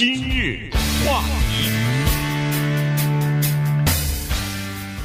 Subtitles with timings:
[0.00, 0.70] 今日
[1.06, 1.20] 话
[1.50, 1.68] 题，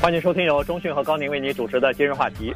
[0.01, 2.53] 欢迎收听由中讯和高宁为你主持的今日话题。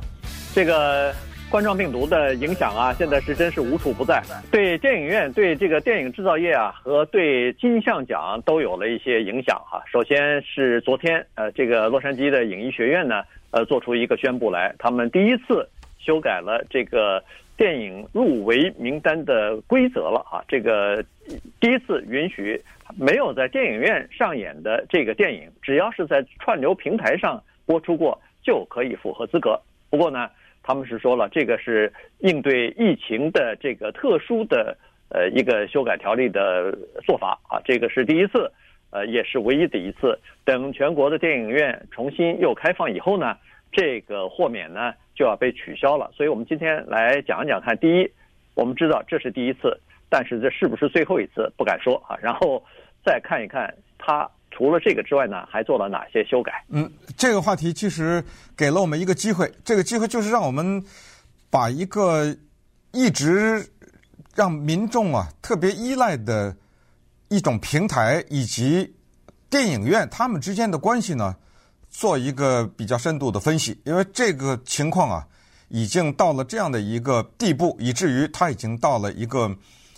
[0.56, 1.14] 这个
[1.52, 9.84] 冠状病毒的影响啊，现在是真是无处不在，对电影院、对这个电影制造业啊，和对金像奖都有了一些影响哈。
[9.92, 13.22] 首先是昨天，呃，这个洛杉矶的影艺学院呢，
[13.52, 15.68] 呃，做出一个宣布来，他们第一次
[16.00, 17.22] 修改了这个。
[17.60, 20.40] 电影入围名单的规则了啊！
[20.48, 21.04] 这个
[21.60, 22.58] 第一次允许
[22.98, 29.60] 没有在电影院上演的这个电影，只要是在串流平台上播出过，就可以符合资格。
[29.90, 30.30] 不过呢，
[30.64, 34.78] 他们是说了，这个是应对疫情的这个特殊的
[35.10, 36.74] 呃一个修改条例的
[37.06, 38.50] 做法啊，这个是第一次，
[38.92, 40.18] 呃，也是唯一的一次。
[40.46, 43.36] 等全国的电影院重新又开放以后呢，
[43.72, 47.78] 这个豁免呢，就要被取消了，所以我们今天来讲一讲看。
[47.78, 48.12] 第一，
[48.56, 49.80] 我们知道这是第一次，
[50.10, 52.18] 但是这是不是最后一次不敢说啊。
[52.22, 52.64] 然后
[53.06, 56.66] 再看一看，他除了这个之外呢，还做了哪些修改？
[56.70, 58.24] 嗯，这个话题其实
[58.58, 60.84] 给了我们一个机会，这个机会就是让我们
[61.52, 62.36] 把一个
[62.92, 63.64] 一直
[64.36, 66.56] 让民众啊特别依赖的
[67.30, 68.96] 一种平台以及
[69.48, 71.36] 电影院他们之间的关系呢。
[72.00, 75.28] 做一个比较深度的分析，因为这个情况啊，
[75.68, 79.54] 已经到了这样的一个地步，以至于它已经到了一个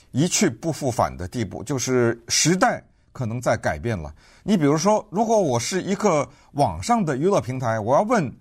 [0.09, 4.11] 一去不复返的地步，就是时代可能在改变了。
[4.41, 8.33] 你比如说，如果我是一个网上的娱乐平台，我要问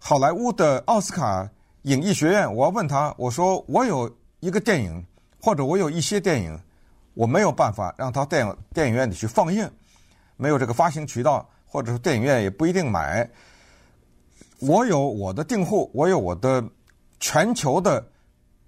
[0.00, 1.48] 好莱坞的奥斯卡
[1.82, 5.06] 影艺学院，我要问他，我说我有一个电影，
[5.40, 6.58] 或者我有一些电影，
[7.14, 9.70] 我没有办法让他电影电影院里去放映，
[10.36, 11.48] 没有这个发行渠道。
[11.76, 13.28] 或者是电影院也不一定买。
[14.60, 16.64] 我有我的订户，我有我的
[17.20, 18.02] 全球的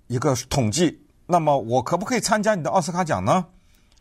[0.09, 1.03] 一个统计。
[1.25, 3.47] 那么我可不可以参加你的奥斯卡奖呢？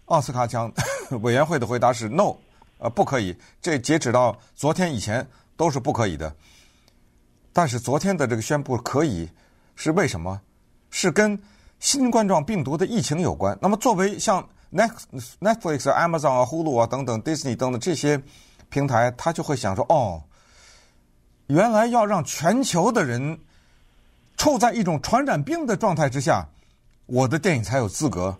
[0.07, 0.69] 奥斯卡奖
[1.23, 2.35] 委员会的回答是 no，
[2.79, 3.33] 呃，不可以。
[3.61, 6.35] 这截止到昨天以前都是不可以的。
[7.53, 9.29] 但是昨天的这个宣布可以，
[9.77, 10.41] 是为什么？
[10.89, 11.41] 是跟
[11.79, 13.57] 新冠状病毒的疫情有关。
[13.61, 18.21] 那么作为像 Netflix、Amazon 啊、Hulu 啊等等、Disney 等等这些。
[18.77, 20.21] 平台他就会想说：“哦，
[21.47, 23.39] 原来要让全球的人
[24.37, 26.47] 处在一种传染病的状态之下，
[27.07, 28.37] 我的电影才有资格。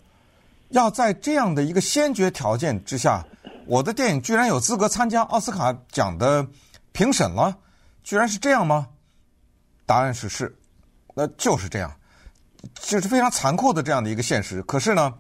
[0.69, 3.25] 要在这样的一个先决条件之下，
[3.65, 6.45] 我的电影居然有资格参加奥斯卡奖的
[6.91, 7.57] 评审了，
[8.03, 8.89] 居然是这样吗？
[9.87, 10.55] 答案是是，
[11.15, 11.91] 那就是这样，
[12.75, 14.61] 就是非常残酷的这样的一个现实。
[14.61, 15.11] 可是呢，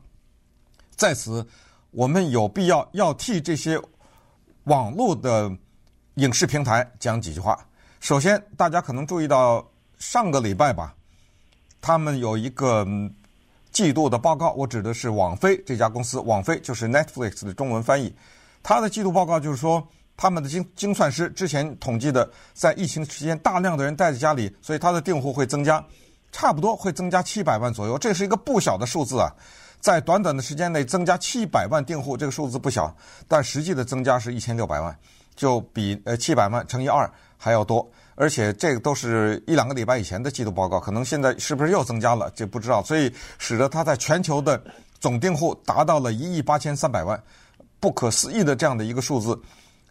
[0.95, 1.47] 在此
[1.89, 3.81] 我们有必要要替这些。”
[4.67, 5.49] 网络的
[6.15, 7.57] 影视平台讲几句话。
[8.01, 9.65] 首先，大家可能注意到
[9.97, 10.93] 上个礼拜吧，
[11.79, 12.85] 他们有一个
[13.71, 14.51] 季度的报告。
[14.51, 18.13] 我指的是网飞这家公司，网飞就是 Netflix 的中文翻译。
[18.61, 25.81] 他的季度报告就是说，他们的精精算师之前统计的，在疫情期间大量的人待在家里，所以他的订户会增加，
[26.33, 27.97] 差不多会增加七百万左右。
[27.97, 29.31] 这是一个不小的数字啊。
[29.79, 32.93] 在短短的时间内增加七百万订户，这个数字不小，
[33.27, 34.97] 但实际的增加是一千六百万，
[35.35, 37.89] 就比呃七百万乘以二还要多。
[38.15, 42.83] 而且这个都是一两个礼拜以前的季度报告，可能现在是不是又增加了，这不知道。
[42.83, 44.61] 所以使得它在全球的
[44.99, 47.21] 总订户达到了一亿八千三百万，
[47.79, 49.39] 不可思议的这样的一个数字。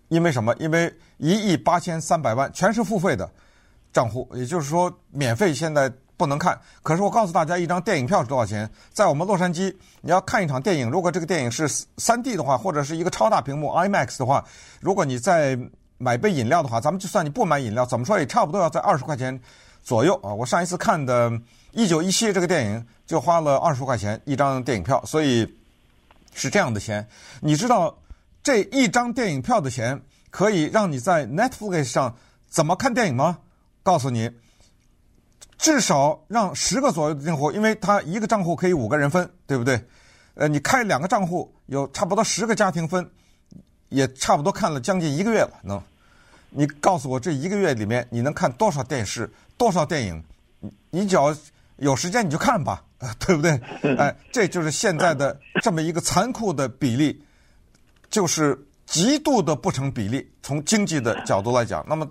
[0.09, 0.55] 因为什么？
[0.59, 3.31] 因为一亿八千三百万全是付费的
[3.93, 5.91] 账户，也就是说免费现在。
[6.17, 8.71] 不能看，可是我告诉大家，一张电影票是多少钱？
[8.93, 11.69] 在我们洛杉矶，你要看一场电影，如果这个电影是
[11.99, 14.45] 三 D 的话，或者是一个超大屏幕 IMAX 的话，
[14.81, 15.59] 如果你再
[15.99, 19.39] 买杯饮料的话，咱们就算你不买饮料，怎么说也差不多要在二十块钱
[19.83, 20.33] 左右啊！
[20.33, 21.31] 我上一次看的
[21.73, 25.47] 《一九一七》这个电影就花了二十块钱一张电影票，所以
[26.35, 27.07] 是这样的钱。
[27.41, 27.99] 你知道
[28.43, 30.01] 这一张电影票的钱
[30.31, 32.17] 可以让你在 Netflix 上
[32.49, 33.39] 怎么看电影吗？
[33.83, 34.31] 告诉你。
[35.59, 39.83] 至少让十个左右的订户，因为他一个账户可以五个人分，对不对？
[40.35, 43.11] 呃，你开两个账户，有差不多十个家庭分，
[43.89, 45.53] 也差不多看了将近一个月了。
[45.63, 45.83] 能，
[46.51, 50.23] 你告诉我这一个月里面你能看多少电视、多少电影？
[50.61, 51.35] 你你只要
[51.77, 52.85] 有时间你就看吧，
[53.19, 53.59] 对不对？
[53.97, 57.25] 哎，这就是现在的这么一个残酷的比例，
[58.11, 60.31] 就是极度的不成比例。
[60.43, 62.07] 从经济的角度来讲，那么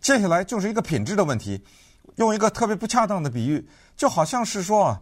[0.00, 1.62] 接下来就是一个品质的问题。
[2.16, 3.66] 用一个特别不恰当的比喻，
[3.96, 5.00] 就好像是说啊，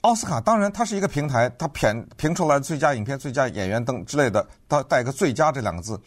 [0.00, 6.00] 奥斯卡当然它是一个平台，它评评出来最佳影片、最佳演员等之类的，它带个“最佳”这两个字，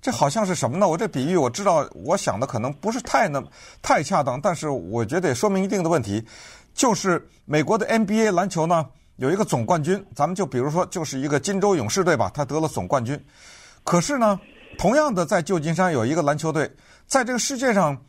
[0.00, 0.88] 这好像是什么呢？
[0.88, 3.42] 我这比喻我知道，我想的可能不是太那
[3.82, 6.24] 太恰当，但是我觉得也说明一定的问题，
[6.72, 8.86] 就是美国的 NBA 篮球呢，
[9.16, 13.20] 有一个总冠军，咱们就比如说就是一个金州勇士队吧，他得了总冠军。
[13.84, 14.38] 可是呢，
[14.78, 16.70] 同样的在旧金山有一个篮球队，
[17.06, 18.00] 在这个世界上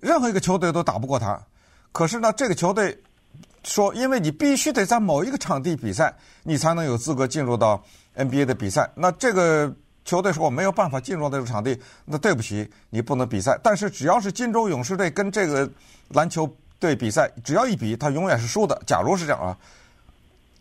[0.00, 1.40] 任何一个球队都打不过他。
[1.92, 2.96] 可是呢，这个球队
[3.64, 7.82] 说，因为你必须得在某一个场地比赛，你才能有资格进入到
[8.16, 8.88] NBA 的比赛。
[8.94, 9.74] 那这个
[10.04, 13.58] 球队说我没有办法进入这个场地，那对不起，你不能比赛。
[13.62, 15.68] 但是只要是金州勇士队跟这个
[16.08, 16.48] 篮球
[16.78, 18.80] 队比赛，只要一比，他永远是输的。
[18.86, 19.56] 假如是这样啊。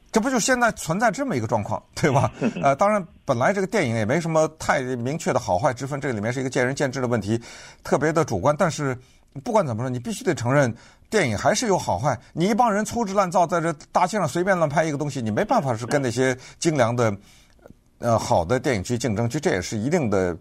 [0.09, 2.31] 这不就现在存在这么一个状况， 对吧？
[2.63, 7.39] 呃，当然，本来这个电影也没什么太明确的好坏之分，这个里面是一个见仁见智的问题，
[7.83, 8.55] 特别的主观。
[8.57, 8.97] 但是
[9.43, 10.73] 不管怎么说，你必须得承认，
[11.09, 12.17] 电影还是有好坏。
[12.33, 17.15] 你一帮人粗制滥造，在这大街上随便乱拍一个东西，你没办法是跟那些精良的、
[17.99, 20.37] 呃好的电影去竞争，就这也是一定的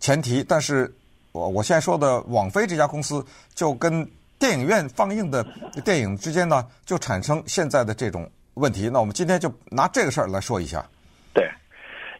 [0.00, 0.42] 前提。
[0.42, 0.92] 但是
[1.32, 3.24] 我我现在说的网飞这家公司，
[3.54, 4.08] 就跟
[4.38, 5.46] 电影院放映的
[5.84, 8.30] 电影之间呢，就产生现在的这种。
[8.56, 10.84] 问题，那我们今天就拿这个事儿来说一下。
[11.32, 11.48] 对，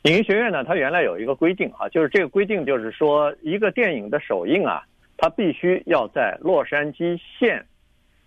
[0.04, 4.82] 影艺学院呢，它原来有一个规定啊，就是这个规定就是说，一个电影的首映啊，
[5.22, 7.64] 他必须要在洛杉矶县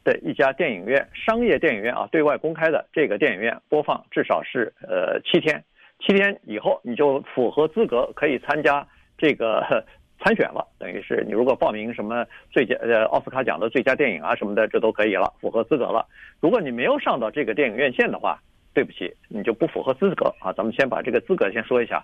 [0.05, 5.61] 的一家电影院，商业电影院啊，对外公开的这个电影院播放至少是呃七天，
[5.99, 8.87] 七天以后你就符合资格可以参加
[9.17, 9.85] 这个。
[10.17, 16.07] 参选了，等于是你如果报名什么最佳呃奥斯卡奖的最佳电影啊什么的，这都可以了，符合资格了。
[16.39, 18.39] 如果你没有上到这个电影院线的话，
[18.73, 20.53] 对不起，你就不符合资格啊。
[20.53, 22.03] 咱们先把这个资格先说一下，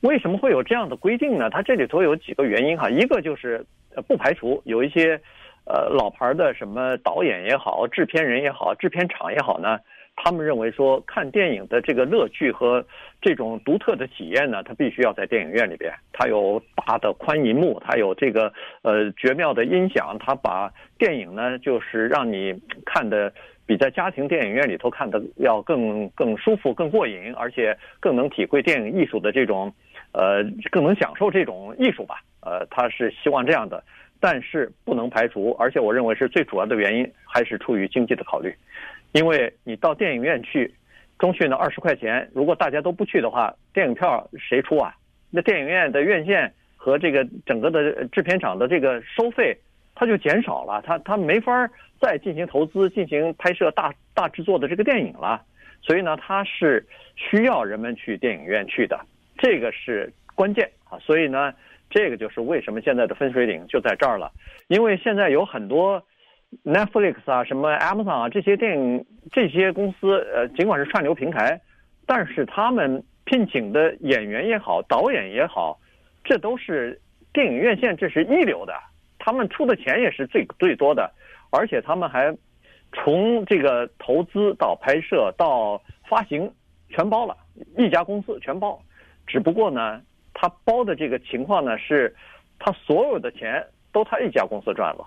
[0.00, 1.50] 为什么会有这样的规定呢？
[1.50, 5.20] 它这里头有几个原因哈，一个就是呃不排除有一些
[5.64, 9.78] 呃老牌的什么导演也好、制片人也好、制片厂也好呢。
[10.22, 12.84] 他们认为说，看电影的这个乐趣和
[13.22, 15.90] 这种独特的体验呢，它必须要在电影院里边。
[16.12, 18.52] 它有大的宽银幕，它有这个
[18.82, 22.52] 呃绝妙的音响，它把电影呢就是让你
[22.84, 23.32] 看的
[23.64, 29.72] 比在家庭电影院里头看的要更更舒服、更过瘾，而且更能体会电影艺术的这种
[30.12, 32.16] 呃更能享受这种艺术吧。
[32.42, 33.82] 呃，他是希望这样的，
[34.18, 38.54] 但是不能排除，而且我认为是最主要的原因还是出于经济的考虑。
[39.12, 40.72] 因为你到电影院去，
[41.18, 44.94] 中讯的二十块钱，如果大家都不去的话，电影票谁出啊？
[45.30, 49.56] 那电影院的院线和这个整个的制片厂的这个收费，
[49.94, 51.68] 它就减少了，它它没法
[52.00, 55.42] 再进行投资、进行拍摄大大制作的这个电影了。
[55.82, 58.98] 所以呢，它是需要人们去电影院去的，
[59.38, 60.98] 这个是关键啊。
[60.98, 61.52] 所以呢，
[61.90, 64.32] 这个就是为什么现在的分水岭就在这儿了，
[64.68, 66.02] 因为现在有很多。
[66.64, 71.60] Netflix 啊，什么 Amazon 啊，这些电影这些公司，呃，尽管是串流平台，
[72.08, 75.78] 但是他们聘请的演员也好，导演也好，
[76.24, 77.00] 这都是
[77.32, 78.74] 电影院线，这是一流的，
[79.16, 81.08] 他们出的钱也是最最多的，
[81.52, 82.36] 而且他们还
[82.92, 86.52] 从这个投资到拍摄到发行
[86.88, 87.36] 全包了，
[87.78, 88.76] 一家公司全包，
[89.24, 90.02] 只不过呢，
[90.40, 92.14] 他包的这个情况呢，是
[92.58, 95.06] 他所有的钱都他一家公司赚了。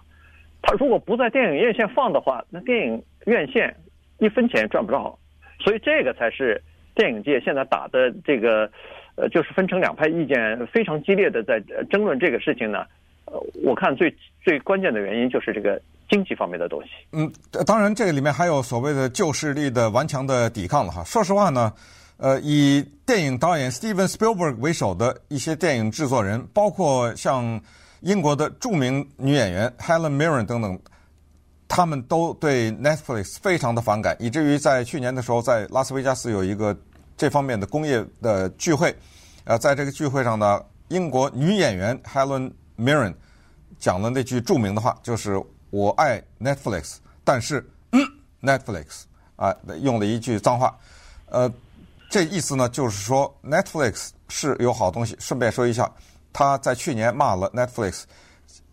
[0.62, 3.76] 他如果不在电影院线放的话，那电影院线
[4.20, 5.18] 一分钱也赚不着，
[5.60, 6.62] 所以这个才是
[6.94, 8.70] 电影界现在打的这个，
[9.16, 11.60] 呃，就是分成两派意见非常激烈的在
[11.90, 12.86] 争论这个事情呢。
[13.26, 13.34] 呃，
[13.64, 16.90] 我看最最关键的原因就是这个经济方面的东西。
[17.12, 17.32] 嗯，
[17.66, 21.04] 当然这个里面还有所谓的旧势力的顽强的抵抗了哈。
[21.04, 21.74] 说实话呢，
[22.24, 27.62] 呃，以电影导演 Steven Spielberg 为首的一些电影制作人，包括像。
[28.06, 30.78] 英国的著名女演员 Helen Mirren 等等，
[31.70, 36.78] 他们都对 Netflix 非常的反感，以至于在去年的时候，在拉斯维加斯有一个
[37.16, 38.94] 这方面的工业的聚会。
[39.46, 43.14] 呃，在这个聚会上呢，英国女演员 Helen Mirren
[43.80, 47.66] 讲了那句著名的话，就是“我爱 Netflix”，但是、
[48.44, 49.04] Netflix
[49.38, 50.78] 啊，用了一句脏话。
[51.28, 51.50] 呃，
[52.14, 55.18] 这意思呢，就是说 Netflix 是有好东西。
[55.20, 55.92] 顺便说一下。
[56.32, 58.04] 他在去年骂了 Netflix，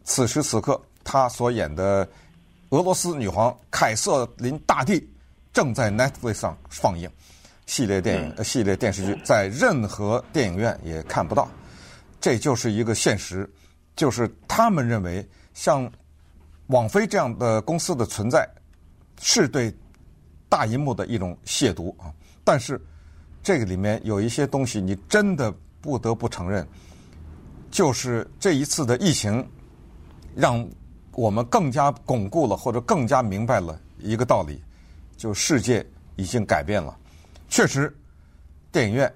[0.05, 2.07] 此时此刻他所演的
[2.69, 5.11] 俄罗斯女皇凯瑟琳大帝
[5.55, 7.11] 正在 Netflix 上放映
[7.65, 11.49] 系列电影、系列电视剧，在任何电影院也看不到。
[12.21, 13.51] 这就是一个现实，
[13.97, 15.91] 就是他们认为像
[16.67, 18.47] 网飞这样的公司的存在
[19.19, 19.75] 是对
[20.47, 22.13] 大银幕的一种亵渎啊！
[22.45, 22.79] 但是
[23.43, 26.67] 这个里面有一些东西，你真的不得不承认。
[27.71, 29.49] 就是这一次的疫情，
[30.35, 30.69] 让
[31.13, 34.61] 我们更加巩固了，或者更加明白了一个道理，
[35.17, 36.97] 就世界已经改变了。
[37.49, 37.97] 确实，
[38.73, 39.13] 电影院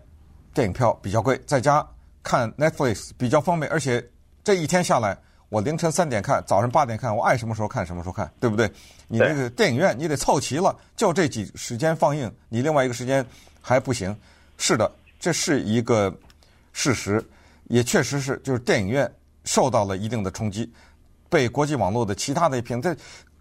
[0.52, 1.84] 电影票比较贵，在家
[2.22, 4.04] 看 Netflix 比较方便，而且
[4.42, 8.70] 这一天下来，我凌晨三点看，早上八点看，我爱什么时候看什么时候看，对不对？
[9.08, 13.24] 你那个电影院你得凑齐了，就这几时间放映，你另外一个时间
[13.66, 14.14] 还不行。
[14.58, 16.14] 是的，这是一个
[16.74, 17.24] 事实，
[17.68, 19.10] 也确实是，就是电影院
[19.44, 20.70] 受到了一定的冲击，
[21.30, 22.94] 被国际网络的其他的一屏，这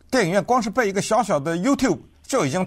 [0.09, 2.65] 电影院光是被一个小小的 YouTube 就已经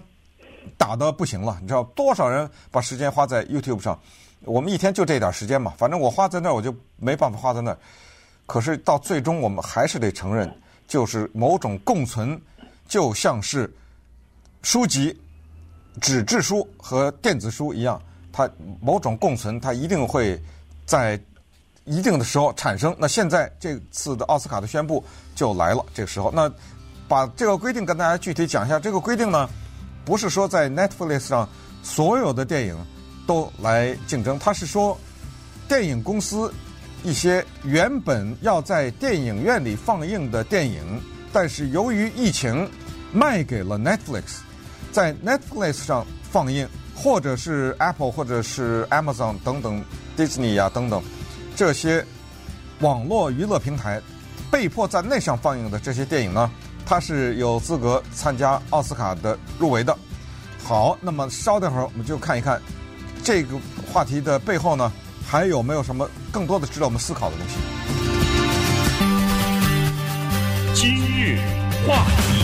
[0.76, 3.98] 打得不行了，你知道多少人把时间花在 YouTube 上？
[4.44, 7.78] 我们一天就这点时间嘛，反正我花在那儿，我就没办法花在那儿。
[8.44, 10.48] 可是到最终，我们还是得承认，
[10.86, 12.40] 就是某种共存，
[12.86, 13.72] 就像是
[14.62, 15.18] 书籍、
[16.00, 18.00] 纸质书和电子书一样，
[18.32, 18.48] 它
[18.80, 20.40] 某种共存，它一定会
[20.84, 21.20] 在
[21.84, 22.94] 一定的时候产生。
[22.98, 25.02] 那现在这次的奥斯卡的宣布
[25.34, 26.50] 就来了，这个时候，那
[27.08, 28.78] 把这个规定跟大家具体讲一下。
[28.78, 29.48] 这个规定呢，
[30.04, 31.48] 不是说在 Netflix 上
[31.82, 32.76] 所有的电影
[33.26, 34.96] 都来竞争，它是说
[35.68, 36.52] 电影公司。
[37.04, 41.00] 一些原本要在电影院里放映的电影，
[41.32, 42.68] 但是由于疫情
[43.12, 44.38] 卖给了 Netflix，
[44.96, 49.84] 在 Netflix 上放映，或者是 Apple 或者是 Amazon 等等
[50.16, 51.02] ，Disney、啊、等等
[51.54, 52.02] 这些
[52.80, 54.00] 网络娱乐平台
[54.50, 56.50] 被迫在那上放映的这些电影呢，
[56.86, 59.94] 它是有资格参加奥斯卡的入围的。
[60.64, 62.58] 好，那么稍等会儿我们就看一看
[63.22, 63.58] 这个
[63.92, 64.90] 话题的背后呢。
[65.28, 67.56] 还有没有什么更多的值得我们思考的东西？
[70.72, 71.38] 今日
[71.86, 72.35] 话题，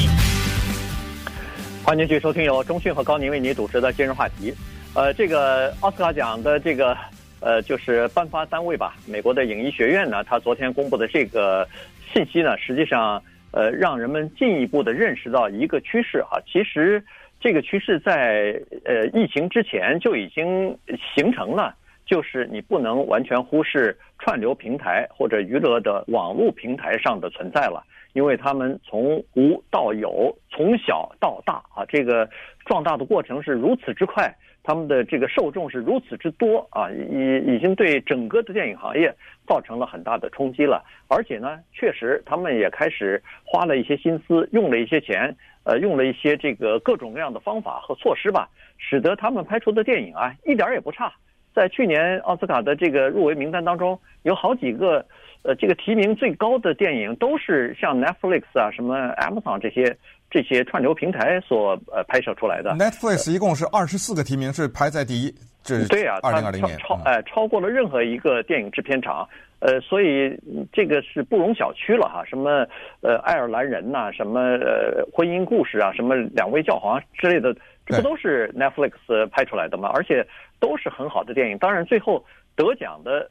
[1.92, 4.50] 欢迎继续收听由中讯和高宁为您主持的今日话题。
[4.94, 6.96] 呃，这个奥斯卡奖的这个
[7.40, 11.68] 呃，就是颁发单位吧，美国的影艺学院呢，他昨天公布的这个
[12.11, 17.04] 信息呢，实际上呃，让人们进一步的认识到一个趋势哈，其实
[17.38, 20.75] 这个趋势在呃疫情之前就已经
[21.14, 21.75] 形成了。
[22.06, 27.82] 就是你不能完全忽视串流平台或者娱乐的网络平台上的存在了，
[28.12, 32.28] 因为他们从无到有，从小到大啊，这个
[32.66, 39.14] 壮大的过程是如此之快，他们的这个受众是如此之多啊，已已经对整个的电影行业
[39.47, 40.85] 造成了很大的冲击了。
[41.09, 51.12] 而且呢，确实他们也开始花了一些心思，用了一些钱，呃，用了一些这个各种各样的方法和措施吧，使得他们拍出的电影啊，一点儿也不差。
[51.54, 55.04] 在去年奥斯卡的这个入围名单当中，有好几个，
[55.42, 59.97] 呃，这个提名最高的电影都是像 Netflix 啊、什么 Amazon 这些
[60.30, 62.71] 这些串流平台所呃拍摄出来的。
[62.73, 65.35] Netflix 一共是二十四个提名，是排在第一。
[65.62, 69.28] 这对啊，二零二零年超哎超过了任何一个电影制片厂，
[69.61, 70.37] 呃，所以
[70.73, 72.25] 这个是不容小觑了哈。
[72.25, 72.66] 什么
[73.00, 77.54] 呃爱尔兰人呐、啊，什么呃婚姻故事啊，什么两位教皇之类的。
[77.96, 79.90] 这不都是 Netflix 拍出来的吗？
[79.94, 80.26] 而且
[80.58, 81.58] 都是很好的电影。
[81.58, 82.25] 当然，最后
[82.56, 83.30] 得奖的，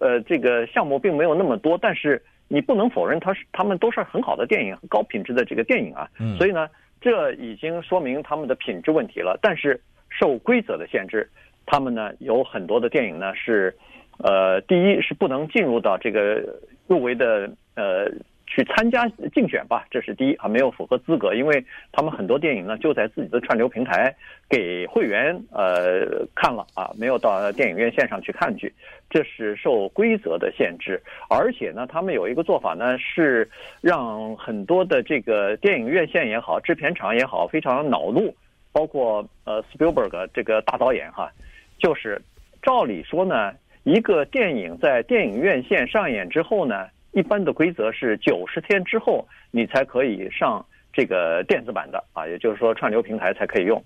[0.00, 6.08] 呃，这个项目并没有那么多，但是你不能否认，它是他们都是很好的电影，高品质的这个电影啊。
[6.18, 6.36] 嗯。
[6.36, 6.68] 所以呢，
[7.00, 9.38] 这已经说明他们的品质问题了。
[9.40, 11.30] 但是受规则的限制，
[11.66, 13.76] 他们呢有很多的电影呢是，
[14.18, 16.42] 呃，第一是不能进入到这个
[16.86, 18.10] 入围的呃。
[18.54, 24.14] 去参加竞选吧，这是第一啊，没有符合资格，因为他们很多电影呢就在自己的串流平台
[24.48, 28.72] 给会员呃看了啊，没有到电影院线上去看去，
[29.10, 31.02] 这是受规则的限制。
[31.28, 38.32] 而且呢，他们有一个做法呢，是让很多的这个电影院线也好，制片厂也好，非常恼怒，
[38.70, 41.28] 包括呃 Spielberg 这个大导演哈，
[41.76, 42.22] 就是
[42.62, 46.86] 照理说呢，一个电影在电影院线上演之后呢。
[47.14, 53.82] 一般的规则是九十天之后你才可以上这个电子版的啊，也就是说串流平台才可以用。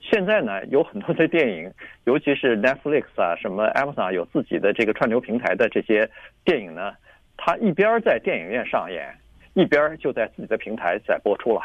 [0.00, 1.70] 现在呢，有很多的电影，
[2.04, 6.08] 尤其是 Netflix 啊、什么 Amazon 有自己的这个串流平台的这些
[6.44, 6.94] 电影呢，
[7.36, 9.14] 它一边在电影院上演，
[9.54, 11.60] 一边就在自己的平台在播出了。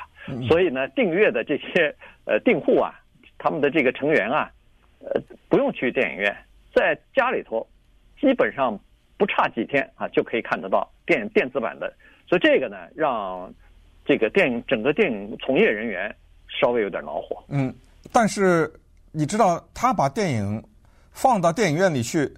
[0.48, 1.96] 所以呢，订阅的这些
[2.26, 2.94] 呃订户啊，
[3.38, 4.52] 他们的这个成员啊，
[5.00, 6.36] 呃不用去电影院，
[6.76, 7.66] 在家里头
[8.20, 8.78] 基本上。
[9.18, 11.92] 不差几天啊，就可以看得到电电子版的，
[12.28, 13.52] 所以这个呢，让
[14.06, 16.16] 这个电影整个电影从业人员
[16.48, 17.44] 稍微有点恼火。
[17.50, 17.74] 嗯，
[18.12, 18.72] 但是
[19.12, 20.64] 你知道，他把电影
[21.12, 22.32] 放到电影院里去，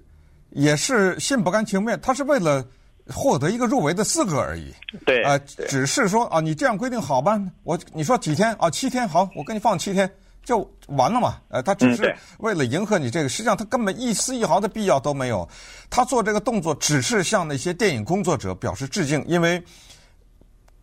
[0.51, 2.65] 也是心不甘情不愿，他是为了
[3.07, 4.73] 获得一个入围的资格而已。
[5.05, 7.39] 对，呃，只是说啊，你这样规定好吧？
[7.63, 8.69] 我你说几天啊？
[8.69, 10.09] 七天好，我给你放七天。
[10.43, 11.37] 就完了嘛？
[11.49, 15.47] 呃，他只是为了迎合你这个，实际上他根本一丝一毫的必要都没有。
[15.89, 19.63] 他做这个动作只是向那些电影工作者表示致敬，因为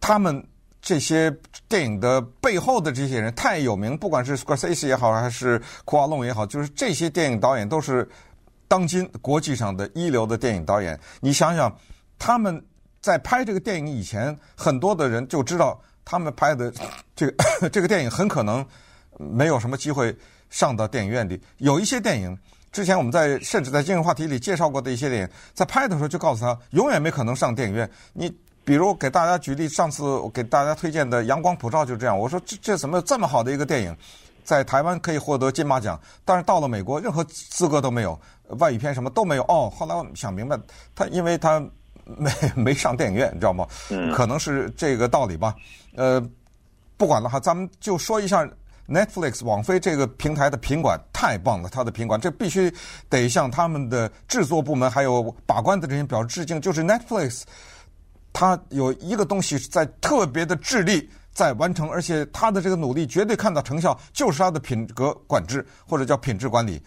[0.00, 0.46] 他们
[0.80, 1.34] 这些
[1.68, 8.08] 电影的背后的这些人太有名，不管是 Scorsese 也好，还是库阿隆也好，就是这些电影导演都是
[8.68, 10.98] 当今国际上的一流的电影导演。
[11.20, 11.76] 你想想，
[12.20, 12.64] 他们
[13.00, 16.72] 在拍这个电影以前，很多的人就知道他们拍的
[17.16, 17.34] 这个
[17.70, 18.64] 这个电影很可能
[19.18, 20.16] 没有什么机会
[20.50, 21.40] 上到电影院里。
[21.58, 22.38] 有一些电影，
[22.72, 27.90] 之前我们在甚至在今日话题里介绍过的一些电影，在拍的时候就告诉他，永远没可能上电影院。
[28.12, 28.30] 你
[28.64, 32.18] 比如给大家举例，上次我给大家推荐的《阳光普照》就这样。
[32.18, 33.96] 我说这这怎么这么好的一个电影，
[34.44, 38.18] 在台湾可以获得金马奖，但是到了美国任何资格都没有，
[38.58, 39.42] 外语片什么都没有。
[39.44, 40.58] 哦，后来我想明白，
[40.94, 41.64] 他因为他
[42.04, 43.66] 没没上电影院，你知道吗？
[44.14, 45.54] 可能是这个道理吧。
[45.94, 46.20] 呃，
[46.96, 48.48] 不管了哈，咱们就说一下
[48.88, 52.72] Netflix 网飞这个平台的品管太棒了，它的品管这必须
[53.08, 57.42] 得向他们的制作部门还有把关的人员表示致敬，就是 Netflix。
[58.32, 66.78] 他有一个东西在特别的致力在完成，而且他的这个努力绝对看到成效，就是他的品格管制或者叫品质管理。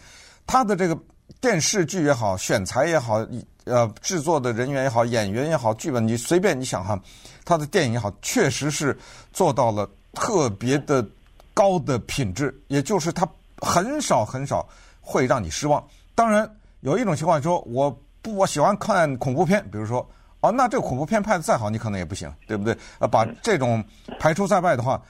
[0.46, 0.96] 他的这个
[1.42, 3.26] 电视剧也好，选材也好，
[3.64, 7.00] 呃，制作的人员也好，演员也好，剧本你随便你想哈，
[7.44, 8.96] 他的电影也好，确实是
[9.34, 11.04] 做到了特别的
[11.60, 14.66] 高的品质，也就是它很少很少
[15.02, 15.86] 会让你失望。
[16.16, 16.50] 当然，
[16.80, 20.08] 有一种情况说，我不我喜欢看恐怖片，比如说。
[20.42, 22.74] 哦，那这个恐怖片拍的再好，你可能也不行，对不对？
[23.00, 23.84] 呃，把这种
[24.22, 25.02] 排除在外的话，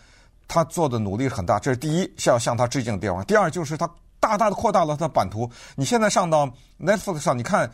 [0.48, 3.24] 他做的努力很大，这是第一，是要向他致敬的地方。
[3.26, 3.88] 第二，就是他
[4.20, 5.48] 大大的扩大了他的版图。
[5.76, 7.70] 你现在上到 Netflix 上，你看，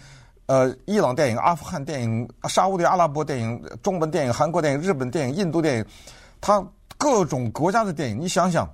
[0.48, 5.86] 呃，伊朗电影、阿富汗电影、沙乌地阿拉伯电影、中文电影、韩国电影、日本电影、印度电影，
[6.42, 6.62] 他
[6.98, 8.70] 各种国家的电影，你想想，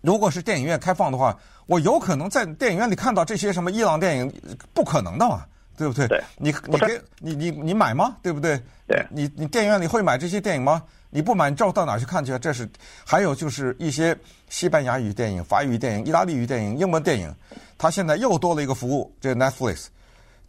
[0.00, 4.32] 如果是电影院开放的话，我有可能在电影院里看到这些什么伊朗电影，
[4.72, 5.44] 不可能的嘛。
[5.78, 6.08] 对不对？
[6.08, 8.16] 对，你你给你你你买吗？
[8.20, 8.60] 对不对？
[8.88, 10.82] 对，你你电影院里会买这些电影吗？
[11.08, 12.36] 你不买，你照到哪去看去？
[12.40, 12.68] 这是
[13.06, 14.18] 还有就是一些
[14.48, 17.32] 西班牙语电影、法语电影、意大利语电影、英文电影，
[17.78, 19.86] 它现在又多了一个服务，这个 Netflix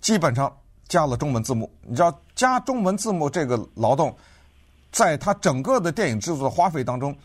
[0.01, 0.51] 基本上
[0.88, 1.71] 加了中文字幕。
[1.83, 4.17] 你知道加中文字幕这个劳动，
[4.91, 7.15] 在它整个的电影制作的花费当中，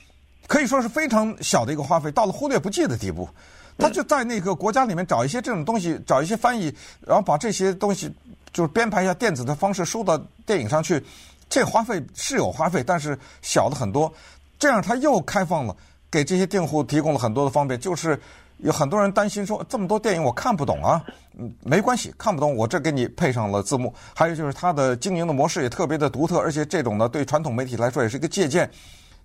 [0.47, 3.29] 可以说是非常小的一个花费，到了忽略不计的地步。
[3.77, 8.09] 他就在那个国家里面找一些这种东西，找一些翻译，然后把这些东西
[8.53, 10.17] 就是编排一下电子的方式输到
[10.47, 11.03] 电影上去。
[11.49, 14.13] 这花费是有花费，但是小了很多。
[14.61, 15.77] 这样他又开放了，
[16.09, 17.79] 给这些订户提供了很多的方便。
[17.81, 18.19] 就是
[18.65, 21.05] 有很多人担心说，这么多电影我看不懂啊，
[21.39, 23.93] 嗯，没关系，看不懂我这给你配上了字幕。
[24.15, 28.69] 还有就是它的经营的模式也特别的独特，而且这种呢对传统媒体来说也是一个借鉴，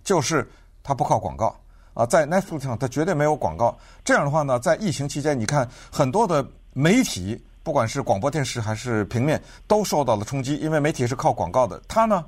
[0.04, 0.45] 就是
[0.84, 1.56] 它不靠广告。
[1.93, 3.78] 啊，在 Netflix 上，它绝对没有广告。
[4.04, 11.82] 这样的话呢，在疫情期间，你看很多的媒体，不管是广播电视还是平面，都受到了冲击，因为媒体是靠广告的。
[11.88, 12.25] 它呢，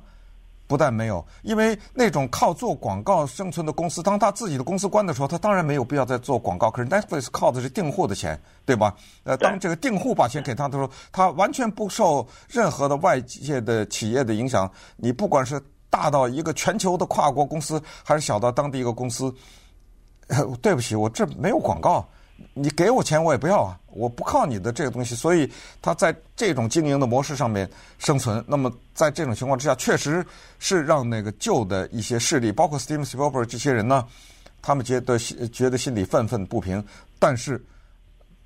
[0.72, 6.70] 不但没有，因为那种靠做广告生存的公司，当他自己的公司关的时候，他当然没有必要再做广告。
[6.70, 8.94] 可是 Netflix 靠的是订户的钱，对吧？
[9.24, 14.66] 呃，当这个订户把钱给他的时候，他完全不受任何的外界的企业的影响。
[14.96, 19.30] 你不管是大到一个全球的跨国公司，还是小到当地一个公司。
[20.62, 22.08] 对不起，我这没有广告，
[22.54, 25.50] 你给我钱我也不要啊，我不靠你的这个东西，所以
[25.80, 28.44] 他在这种经营的模式上面生存。
[28.46, 30.24] 那么在这种情况之下，确实
[30.58, 34.06] 是让那个旧的一些势力，包括 Steven Spielberg 这些人呢，
[34.60, 36.84] 他们觉得觉得心里愤愤不平。
[37.18, 37.62] 但是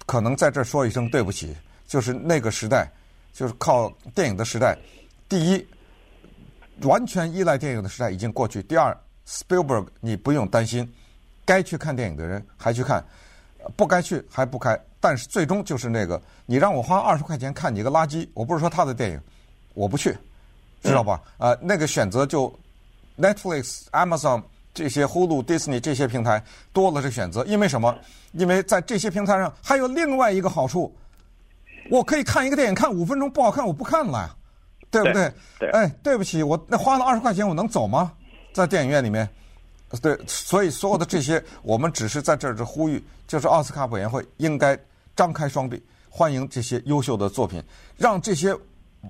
[0.05, 1.57] 可能在这儿说一声对不起，
[1.87, 2.91] 就是那个时代，
[3.33, 4.77] 就是靠电影的时代，
[5.29, 5.67] 第一，
[6.83, 10.93] 完全依赖电影的时代已经过去；第二，Spielberg 你不用担心。
[11.45, 13.01] 该去看电影的人还去看，
[13.77, 14.79] 不该去还不开。
[15.01, 19.21] 但是最终就是那个，你让我花二十块钱看你个垃圾，我不是说他的电影，
[19.75, 20.17] 我不去，
[20.83, 21.21] 知道吧？
[21.39, 22.53] 啊、呃，那个选择就
[23.19, 24.43] Netflix、Amazon
[24.75, 27.97] 这些 Hulu、Disney 这些平台多了这选择，因为什么？
[28.33, 30.95] 因为在这些平台上还有另外一个好处，
[31.91, 34.37] 我可以看一个电影，看五分钟不好看我不看了呀，
[34.91, 35.33] 对不对？
[35.59, 35.71] 对。
[35.71, 38.13] 哎，对不起，我那花了二十块钱，我能走吗？
[38.53, 39.29] 在电影院里面？
[40.03, 44.79] 对，所以所有的这些，我们只是在这儿是呼吁，就是奥斯卡委员会应该
[45.15, 47.63] 张开双臂，欢迎这些优秀的作品，
[47.97, 48.55] 让这些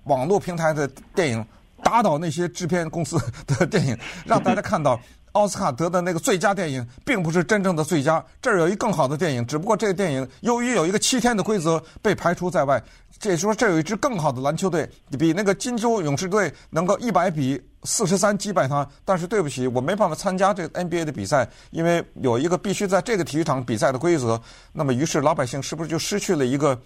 [0.04, 1.44] 网络平台的电影
[1.82, 5.00] 打倒那些制片公司的电影，让大家看到
[5.36, 12.82] 奥斯卡得的那个最佳电影并不是真正的最佳，这儿有一更好的电影，只不过这个电影由于有一个七天的规则被排除在外。
[13.18, 18.86] 这也就是说，这有一支更好的篮球队，比那个金州勇士队能够一百比四十三击败他。
[19.04, 24.40] 但是对不起，我没办法参加这个 NBA 的比赛，因为有一个必须在这个体育场比赛的规则。
[24.72, 26.78] 那么，于是老百姓是不是就失去了一个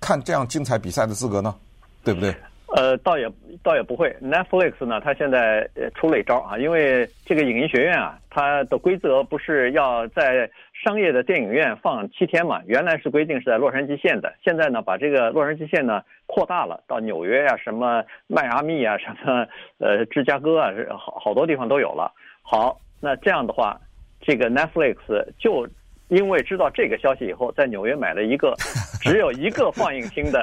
[0.00, 1.54] 看这样精彩比赛的资格呢？
[2.02, 2.34] 对不对？
[2.76, 3.28] 呃，倒也
[3.62, 4.14] 倒也不会。
[4.22, 12.62] Netflix 呢，它现在呃出了一招啊，因为这个影音学院啊，它的规则不是要在商业的电影院放七天嘛？
[12.66, 19.46] 原来是规定是在洛杉矶县的，现在呢，把这个洛杉矶县呢扩大了到纽约呀、啊、什么迈阿密啊、什么
[19.78, 22.12] 呃芝加哥啊，好好多地方都有了。
[22.42, 23.80] 好，那这样的话，
[24.20, 24.96] 这个 Netflix
[25.38, 25.66] 就。
[26.10, 28.54] 因为知道这个消息以后，在纽约买了一个
[29.00, 30.42] 只有一个放映厅的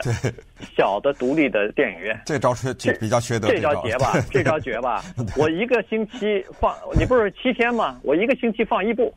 [0.75, 2.19] 小的独立的电影院。
[2.25, 3.49] 这招缺，比较缺德。
[3.49, 5.03] 这招绝吧， 这招绝吧！
[5.38, 7.99] 我一个星期放，你不是七天吗？
[8.03, 9.13] 我一个星期放一部，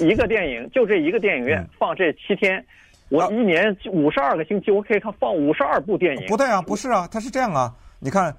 [0.00, 2.62] 一个电影，就这一个电影院放这七天，
[3.08, 6.26] 我一年五十二个星期，我可以看放五十二部电影。
[6.26, 8.36] 不对啊，不是啊，它是这样啊，你看，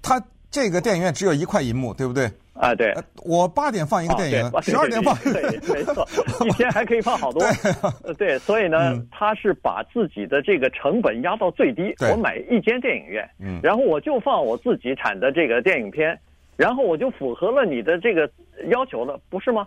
[0.00, 2.30] 它这个电影院只有一块银幕，对不对？
[2.54, 5.42] 啊，对，我八点放一个电影，十二点放，对，
[5.74, 6.06] 没错，
[6.46, 7.42] 一天还可以放好多。
[8.16, 11.92] 对，所以呢，他是把自己的这个成本压到最低。
[12.12, 13.28] 我买一间电影院，
[13.60, 16.16] 然后我就放我自己产的这个电影片，
[16.56, 18.30] 然后我就符合了你的这个
[18.68, 19.66] 要求了，不是吗？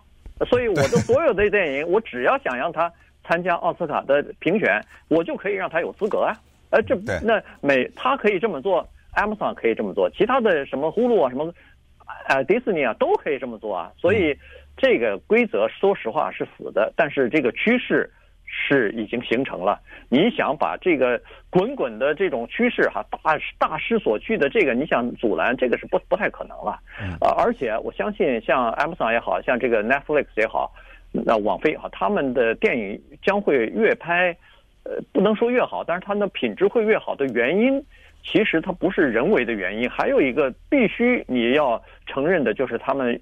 [0.49, 2.89] 所以我的所有的电影，我只要想让他
[3.25, 6.33] 参加奥斯卡的评选，我就可以让他有资格啊。
[6.69, 11.53] 呃，这那美他可以这么做，Amazon 可以这么做，其他的什么呼噜啊什么。
[12.27, 14.37] 呃，迪士尼啊，都可以这么做啊，所以
[14.75, 18.11] 这个规则说实话是死的，但是这个趋势
[18.45, 19.79] 是已经形成了。
[20.09, 26.79] 你想把这个滚滚的这种趋势哈，大大势所趋的这个，你想阻拦，这个是不不太可能了。
[27.19, 30.71] 啊，而且我相信，像 Amazon 也好像这个 Netflix 也好，
[31.11, 34.35] 那网飞也好，他们的电影将会越拍，
[34.83, 37.83] 呃，不能说越好，但是它的品质会越好的原因。
[38.29, 43.17] 其实它不是人为的原因，还有一个必须你要承认的，就是他们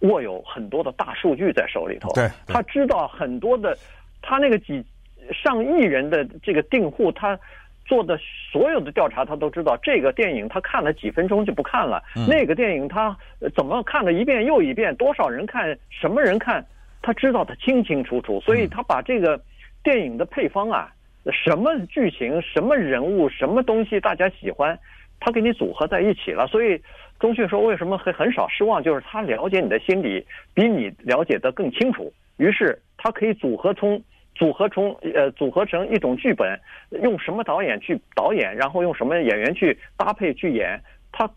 [0.00, 2.12] 握有很多的大数据在手里头。
[2.12, 3.78] 对，他知道很多的，
[4.20, 4.84] 他那个几
[5.32, 7.38] 上亿人的这个订户，他
[7.86, 8.18] 做的
[8.50, 13.16] 所有的调查，他都知道这个电影他看了几分钟就不看了，嗯、那个电影他
[13.54, 16.66] 怎么看了一遍又一遍，多少人看，什么人看，
[17.00, 19.40] 他知道的清清楚楚，所以他把这个
[19.84, 20.92] 电影的配方啊。
[21.32, 24.78] 什么剧情、什么人物、什么东西大家喜欢，
[25.20, 26.46] 他给你组合在一起了。
[26.46, 26.80] 所以
[27.20, 32.12] 钟迅说为什么会很少失望，就是他了解你的心理比你了解的更清楚。
[32.38, 34.02] 于是他可以组合从
[34.34, 36.58] 组合从呃组合成一种剧本，
[37.02, 40.80] 用什么导演去导演，然后用什么演员去搭配去演，
[41.12, 41.28] 他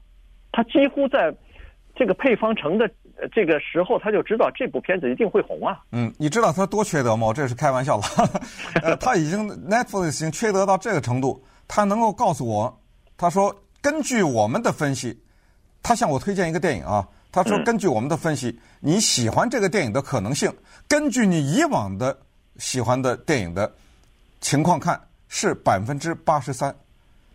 [0.52, 1.34] 他几乎在
[1.96, 2.90] 这个配方成的。
[3.30, 5.80] 这个时候他就知道这部片子一定会红啊！
[5.92, 7.28] 嗯，你知道他多缺德吗？
[7.28, 8.04] 我这是开玩笑了。
[8.82, 12.82] 呃，他已经 Netflix 已经缺德到这个程度，他能够告诉我，
[13.16, 15.22] 他说根据我们的分析，
[15.84, 17.08] 他向我推荐一个电影啊。
[17.32, 20.52] 他说根据我们的分析，嗯、你喜欢这个电影的可能性，
[20.88, 22.18] 根据你以往的
[22.58, 23.72] 喜欢的电影的
[24.42, 26.76] 情况看是百分之八十三。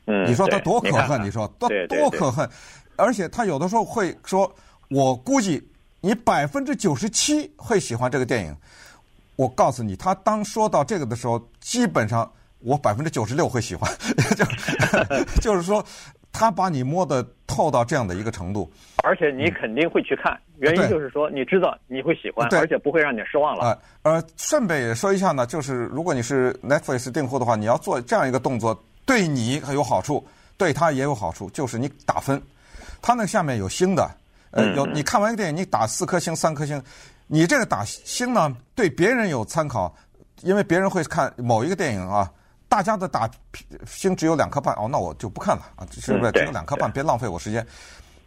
[0.07, 1.23] 嗯，你说他多可恨？
[1.23, 2.49] 你说多多可恨？
[2.97, 4.53] 而且他有的时候会说，
[4.91, 5.65] 我估计。
[6.07, 8.57] 你百分之九十七会喜欢这个电影，
[9.35, 13.93] 我告诉你，他当说到这个的时候，基本上我百分之九十六会喜欢，
[14.39, 14.45] 就
[15.43, 15.85] 就是说，
[16.31, 18.71] 他把你摸得透到这样的一个程度，
[19.03, 23.77] 而且你肯定会去看，原因就是说你知道你会喜欢，而且不会让你失望了。
[24.03, 30.25] 呃，顺便也说一下呢，就是如果你是 Netflix 订户的话，你要做这样一个动作，对你有好处，
[30.57, 32.41] 对他也有好处，就是你打分，
[33.03, 34.09] 他那下面有星的。
[34.51, 36.83] 呃，有你看完一个电影，你打四颗星、三颗星，
[37.27, 39.95] 你这个打星呢，对别人有参考，
[40.43, 42.31] 因为别人会看某一个电影啊，
[42.69, 43.31] 大家的打
[43.87, 46.33] 星只有两颗半，哦，那我就不看了啊，是不是？
[46.33, 47.67] 只有两颗半，别浪费我时间。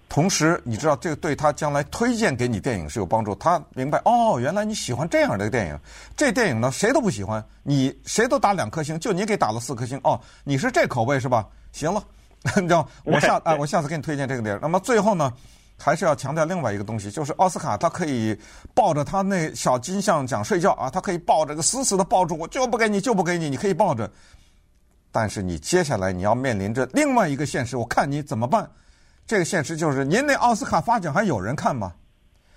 [0.08, 3.36] 同时，你知道这个对他将来推荐给你电影是有帮助。
[3.36, 5.80] 他明白哦，原来你喜欢这样的电影，
[6.18, 11.48] 这电影呢谁都不喜欢，你谁都打两颗星，就你给打了四颗星，哦，你是这口味是吧？
[11.72, 12.04] 行了，
[12.56, 14.60] 你知道我下哎，我下次给你推荐这个电影。
[14.62, 15.32] 那么最后呢？
[15.82, 18.38] 还是要强调另外一个东西，就是奥斯卡他可以
[18.74, 24.10] 抱着他那小金像奖睡觉啊，他可以抱着个死死的抱住，我就不给你，就不给你，你可以抱着。
[25.12, 28.70] 但是你接下来你要面临着另外一个现实，我看你怎么办。
[29.26, 31.94] 这个现实就是，您那奥斯卡发奖还有人看吗？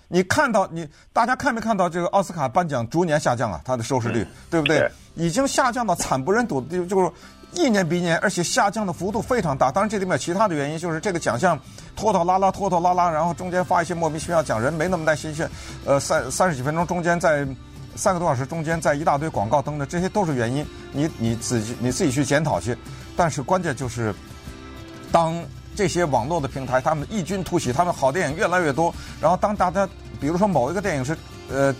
[0.07, 3.61] 你看到你大家看没看到这个奥斯卡颁奖逐年下降啊？
[3.63, 4.91] 它的收视率对不对？
[5.15, 7.11] 已经下降到惨不忍睹的地步，就是。
[7.55, 9.71] 一年比一年，而且下降的幅度非常大。
[9.71, 11.59] 当然，这里面有其他的原因，就是这个奖项
[11.95, 15.33] 拖拖拉拉、拖拖拉拉，然后中间发一些莫名其妙奖人没那么耐心，
[15.85, 17.47] 呃，三三十几分钟中间在
[17.95, 20.65] 三个多小时中间在一大堆广告登的，这些都是原因。
[20.91, 22.75] 你你自己你自己去检讨去。
[23.15, 24.13] 但是关键就是，
[25.11, 25.35] 当
[25.75, 29.87] 这些网络的平台他们异军突起，他们好电影越来越多，然后当大家
[30.19, 31.15] 比如说某一个电影是
[31.51, 31.75] 呃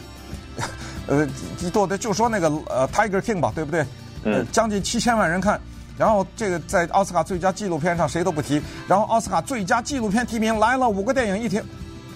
[1.07, 1.27] 呃
[1.71, 3.83] 多的，就说那个呃《Tiger King》吧，对不对？
[4.23, 5.59] 呃，将近七千万人看，
[5.97, 11.63] 然后这个在奥斯卡最佳纪录片上谁都不提，然后奥斯卡最佳纪录片提名来了五个电影一听，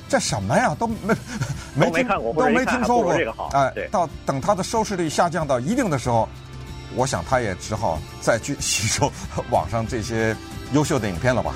[0.08, 0.76] 这什么呀？
[0.80, 0.96] 都没
[1.76, 3.14] 没都没看过，都没听说过。
[3.52, 6.28] 哎，到等它的收视率下降到一定的时候，
[6.96, 9.12] 我想他也只好再去吸收
[9.52, 10.36] 网上这些
[10.72, 11.54] 优秀的影片了吧。